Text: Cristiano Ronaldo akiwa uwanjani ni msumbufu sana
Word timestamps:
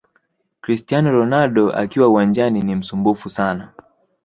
Cristiano 0.61 1.11
Ronaldo 1.11 1.69
akiwa 1.73 2.07
uwanjani 2.07 2.61
ni 2.61 2.75
msumbufu 2.75 3.29
sana 3.29 3.69